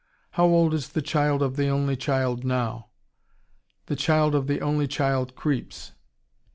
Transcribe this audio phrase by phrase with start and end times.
[0.31, 2.87] "How old is the child of the only child now?"
[3.85, 5.91] "The child of the only child creeps."